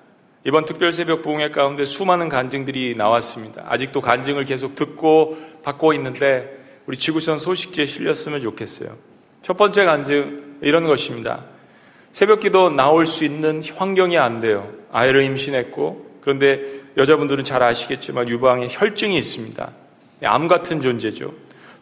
[0.44, 3.64] 이번 특별 새벽 부흥회 가운데 수많은 간증들이 나왔습니다.
[3.68, 8.98] 아직도 간증을 계속 듣고 받고 있는데 우리 지구촌 소식지에 실렸으면 좋겠어요.
[9.44, 11.46] 첫 번째 간증 이런 것입니다.
[12.12, 14.72] 새벽 기도 나올 수 있는 환경이 안 돼요.
[14.92, 19.72] 아이를 임신했고 그런데 여자분들은 잘 아시겠지만 유방에 혈증이 있습니다.
[20.24, 21.34] 암 같은 존재죠.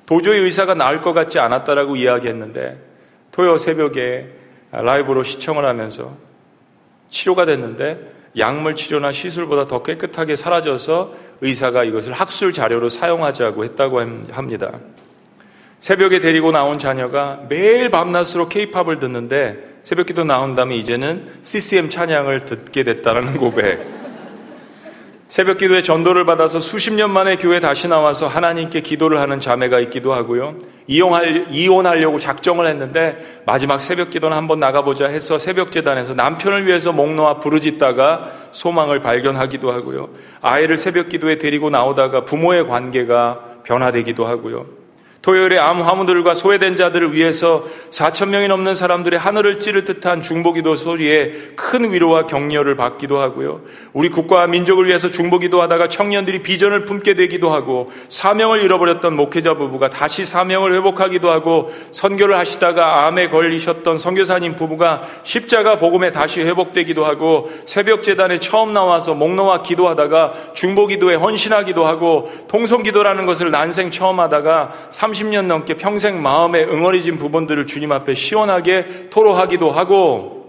[0.06, 2.78] 도저히 의사가 나을 것 같지 않았다라고 이야기했는데
[3.32, 4.28] 토요 새벽에
[4.72, 6.16] 라이브로 시청을 하면서
[7.10, 14.00] 치료가 됐는데 약물 치료나 시술보다 더 깨끗하게 사라져서 의사가 이것을 학술 자료로 사용하자고 했다고
[14.32, 14.72] 합니다.
[15.80, 22.46] 새벽에 데리고 나온 자녀가 매일 밤낮으로 케이팝을 듣는데 새벽 기도 나온 다음에 이제는 CCM 찬양을
[22.46, 23.99] 듣게 됐다는 고백.
[25.30, 30.12] 새벽 기도에 전도를 받아서 수십 년 만에 교회 다시 나와서 하나님께 기도를 하는 자매가 있기도
[30.12, 30.56] 하고요.
[30.88, 37.14] 이용할, 이혼하려고 작정을 했는데 마지막 새벽 기도는 한번 나가보자 해서 새벽 재단에서 남편을 위해서 목
[37.14, 40.10] 놓아 부르짖다가 소망을 발견하기도 하고요.
[40.42, 44.79] 아이를 새벽 기도에 데리고 나오다가 부모의 관계가 변화되기도 하고요.
[45.22, 51.34] 토요일에 암 화무들과 소외된 자들을 위해서 4천 명이 넘는 사람들의 하늘을 찌를 듯한 중보기도 소리에
[51.56, 53.62] 큰 위로와 격려를 받기도 하고요.
[53.92, 59.90] 우리 국가와 민족을 위해서 중보기도 하다가 청년들이 비전을 품게 되기도 하고 사명을 잃어버렸던 목회자 부부가
[59.90, 67.52] 다시 사명을 회복하기도 하고 선교를 하시다가 암에 걸리셨던 선교사님 부부가 십자가 복음에 다시 회복되기도 하고
[67.66, 74.72] 새벽 재단에 처음 나와서 목 놓아 기도하다가 중보기도에 헌신하기도 하고 통성기도라는 것을 난생 처음 하다가
[75.10, 80.40] 30년 넘게 평생 마음에 응어리진 부분들을 주님 앞에 시원하게 토로하기도 하고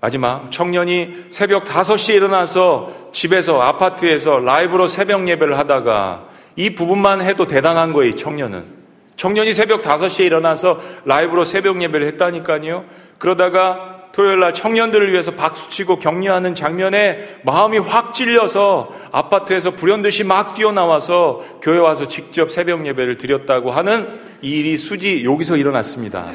[0.00, 6.24] 마지막 청년이 새벽 5시에 일어나서 집에서 아파트에서 라이브로 새벽 예배를 하다가
[6.56, 8.80] 이 부분만 해도 대단한 거예요, 청년은.
[9.16, 12.84] 청년이 새벽 5시에 일어나서 라이브로 새벽 예배를 했다니까요.
[13.18, 21.44] 그러다가 토요일 날 청년들을 위해서 박수치고 격려하는 장면에 마음이 확 찔려서 아파트에서 불현듯이 막 뛰어나와서
[21.62, 26.30] 교회 와서 직접 새벽 예배를 드렸다고 하는 이 일이 수지 여기서 일어났습니다.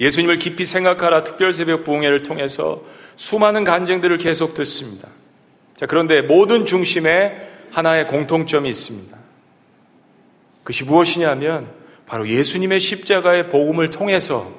[0.00, 2.82] 예수님을 깊이 생각하라 특별 새벽 부흥회를 통해서
[3.16, 5.08] 수많은 간증들을 계속 듣습니다.
[5.74, 7.36] 자, 그런데 모든 중심에
[7.70, 9.16] 하나의 공통점이 있습니다.
[10.62, 11.70] 그것이 무엇이냐면
[12.06, 14.52] 바로 예수님의 십자가의 복음을 통해서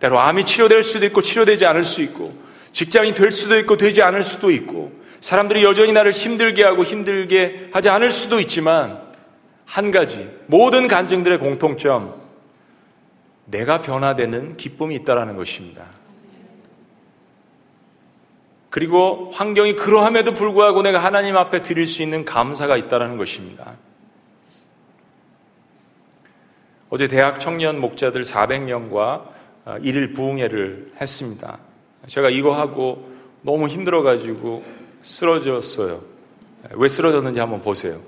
[0.00, 2.36] 때로 암이 치료될 수도 있고 치료되지 않을 수 있고
[2.72, 7.88] 직장이 될 수도 있고 되지 않을 수도 있고 사람들이 여전히 나를 힘들게 하고 힘들게 하지
[7.88, 9.00] 않을 수도 있지만
[9.64, 12.20] 한 가지 모든 간증들의 공통점
[13.46, 15.84] 내가 변화되는 기쁨이 있다라는 것입니다.
[18.68, 23.76] 그리고 환경이 그러함에도 불구하고 내가 하나님 앞에 드릴 수 있는 감사가 있다라는 것입니다.
[26.94, 29.24] 어제 대학 청년 목자들 400명과
[29.66, 31.58] 1일 어, 부흥회를 했습니다.
[32.06, 33.10] 제가 이거 하고
[33.42, 34.62] 너무 힘들어가지고
[35.02, 36.02] 쓰러졌어요.
[36.70, 37.98] 왜 쓰러졌는지 한번 보세요.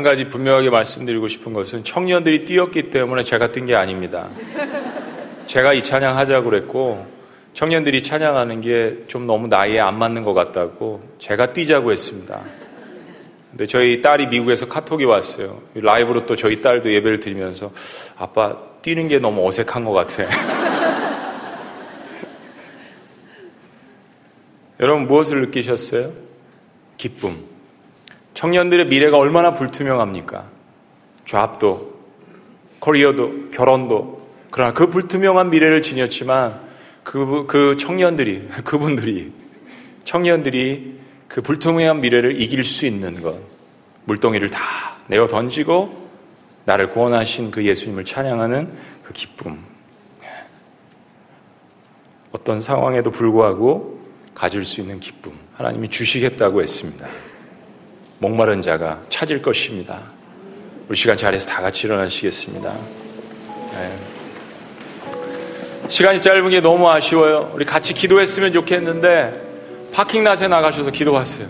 [0.00, 4.30] 한 가지 분명하게 말씀드리고 싶은 것은 청년들이 뛰었기 때문에 제가 뛴 게 아닙니다.
[5.44, 7.04] 제가 이 찬양 하자고 그랬고
[7.52, 12.40] 청년들이 찬양하는 게 좀 너무 나이에 안 맞는 것 같다고 제가 뛰자고 했습니다.
[13.50, 15.60] 근데 저희 딸이 미국에서 카톡이 왔어요.
[15.74, 17.70] 라이브로 또 저희 딸도 예배를 드리면서
[18.16, 20.24] 아빠 뛰는 게 너무 어색한 것 같아.
[24.80, 26.10] 여러분 무엇을 느끼셨어요?
[26.96, 27.49] 기쁨.
[28.34, 30.44] 청년들의 미래가 얼마나 불투명합니까?
[31.26, 31.94] 좌합도,
[32.80, 34.20] 커리어도, 결혼도.
[34.50, 36.60] 그러나 그 불투명한 미래를 지녔지만
[37.04, 39.32] 그, 그 청년들이, 그분들이,
[40.04, 43.38] 청년들이 그 불투명한 미래를 이길 수 있는 것.
[44.04, 44.60] 물동이를 다
[45.06, 46.08] 내어 던지고
[46.64, 48.72] 나를 구원하신 그 예수님을 찬양하는
[49.04, 49.58] 그 기쁨.
[52.32, 54.00] 어떤 상황에도 불구하고
[54.34, 55.32] 가질 수 있는 기쁨.
[55.54, 57.08] 하나님이 주시겠다고 했습니다.
[58.20, 60.02] 목마른 자가 찾을 것입니다.
[60.88, 62.72] 우리 시간 잘해서 다 같이 일어나시겠습니다.
[63.72, 63.96] 네.
[65.88, 67.50] 시간이 짧은 게 너무 아쉬워요.
[67.54, 71.48] 우리 같이 기도했으면 좋겠는데 파킹낫에 나가셔서 기도하세요.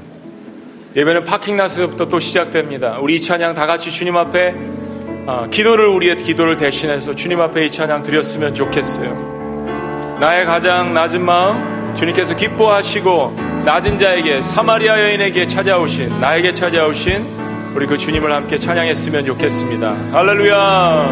[0.95, 2.99] 예배는 파킹낫에서부터 또 시작됩니다.
[3.01, 4.55] 우리 이 찬양 다 같이 주님 앞에
[5.27, 10.19] 어, 기도를 우리의 기도를 대신해서 주님 앞에 이 찬양 드렸으면 좋겠어요.
[10.21, 17.25] 나의 가장 낮은 마음 주님께서 기뻐하시고 낮은 자에게 사마리아 여인에게 찾아오신 나에게 찾아오신
[17.75, 19.95] 우리 그 주님을 함께 찬양했으면 좋겠습니다.
[20.13, 21.11] 할렐루야.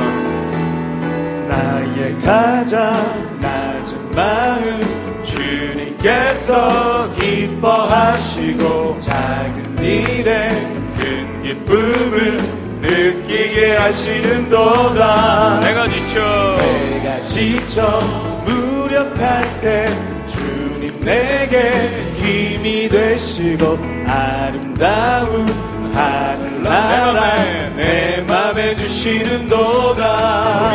[1.48, 10.50] 나의 가장 낮은 마음 주님께서 기뻐하시고 작은 일에
[10.96, 12.38] 큰 기쁨을
[12.80, 16.56] 느끼게 하시는도다 내가 지쳐
[16.90, 18.00] 내가 지쳐
[18.44, 19.88] 무력할 때
[20.26, 20.67] 주님
[21.00, 25.48] 내게 힘이 되시고 아름다운
[25.92, 27.34] 하늘나라.
[27.76, 30.70] 내 맘에 주시는 도다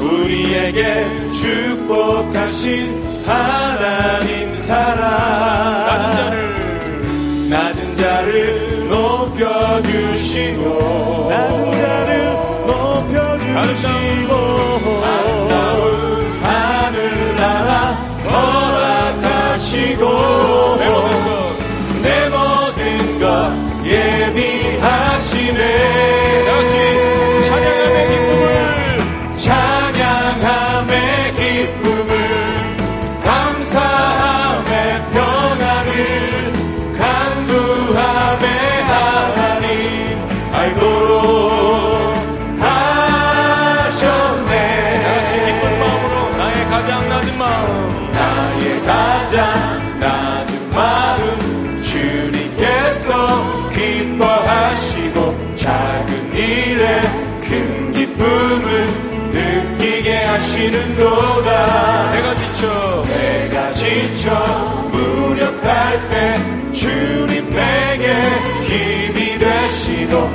[0.00, 5.04] 우리에게 축복하신 하나님 사랑.
[5.86, 6.54] 낮은 자를
[7.48, 10.62] 낮은 자를 높여주시고
[11.28, 12.32] 낮은 자를
[12.66, 14.32] 높여주시고
[20.02, 21.33] 허락
[60.34, 62.10] 하시는도다.
[62.12, 63.04] 내가 지쳐.
[63.06, 64.30] 내가 지쳐.
[64.90, 68.12] 무력할 때 주님 내게
[68.62, 70.28] 힘이 되시고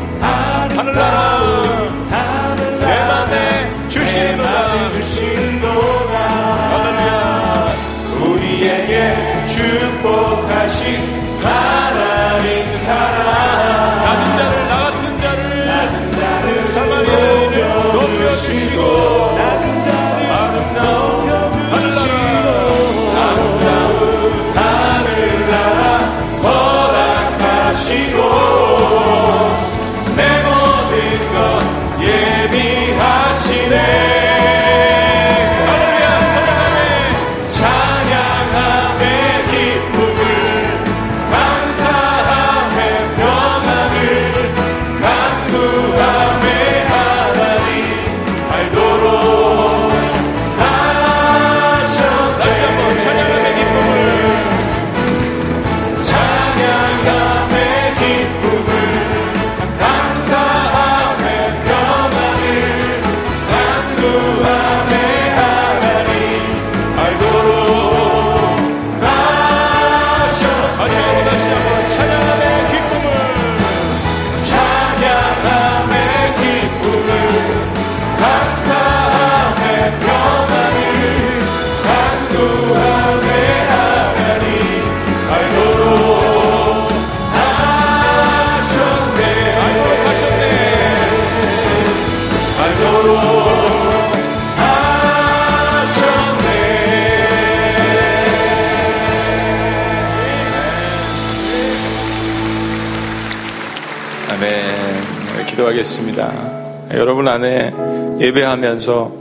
[105.70, 106.90] 기도하겠습니다.
[106.96, 107.74] 여러분 안에
[108.20, 109.14] 예배하면서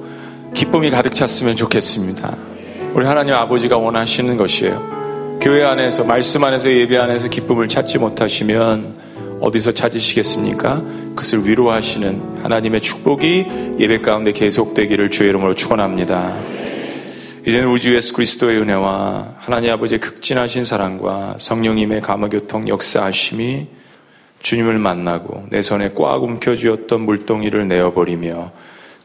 [0.55, 2.37] 기쁨이 가득 찼으면 좋겠습니다.
[2.95, 5.39] 우리 하나님 아버지가 원하시는 것이에요.
[5.41, 10.83] 교회 안에서, 말씀 안에서 예배 안에서 기쁨을 찾지 못하시면 어디서 찾으시겠습니까?
[11.11, 13.47] 그것을 위로하시는 하나님의 축복이
[13.79, 16.35] 예배 가운데 계속되기를 주의 이름으로 축원합니다.
[17.47, 23.79] 이제는 우주 예수 그리스도의 은혜와 하나님 아버지의 극진하신 사랑과 성령님의 감화교통 역사하심이
[24.41, 28.53] 주님을 만나고 내 손에 꽉 움켜쥐었던 물동이를 내어버리며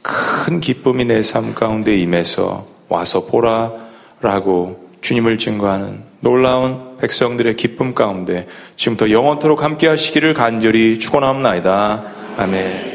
[0.01, 9.11] 큰 기쁨이 내 삶 가운데 임해서 와서 보라라고 주님을 증거하는 놀라운 백성들의 기쁨 가운데 지금부터
[9.11, 12.03] 영원토록 함께 하시기를 간절히 축원합니다.
[12.37, 12.92] 아멘.